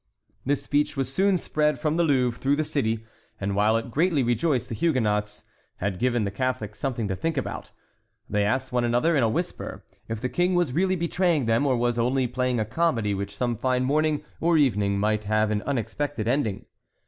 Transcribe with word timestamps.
This 0.47 0.63
speech 0.63 0.97
was 0.97 1.13
soon 1.13 1.37
spread 1.37 1.77
from 1.77 1.95
the 1.95 2.03
Louvre 2.03 2.35
through 2.41 2.55
the 2.55 2.63
city, 2.63 3.05
and, 3.39 3.55
while 3.55 3.77
it 3.77 3.91
greatly 3.91 4.23
rejoiced 4.23 4.69
the 4.69 4.73
Huguenots, 4.73 5.43
had 5.75 5.99
given 5.99 6.23
the 6.23 6.31
Catholics 6.31 6.79
something 6.79 7.07
to 7.07 7.15
think 7.15 7.37
about; 7.37 7.69
they 8.27 8.43
asked 8.43 8.71
one 8.71 8.83
another, 8.83 9.15
in 9.15 9.21
a 9.21 9.29
whisper, 9.29 9.85
if 10.09 10.19
the 10.19 10.27
King 10.27 10.55
was 10.55 10.73
really 10.73 10.95
betraying 10.95 11.45
them 11.45 11.67
or 11.67 11.77
was 11.77 11.99
only 11.99 12.25
playing 12.25 12.59
a 12.59 12.65
comedy 12.65 13.13
which 13.13 13.37
some 13.37 13.55
fine 13.55 13.83
morning 13.83 14.23
or 14.39 14.57
evening 14.57 14.97
might 14.99 15.25
have 15.25 15.51
an 15.51 15.61
unexpected 15.67 16.27
ending. 16.27 16.65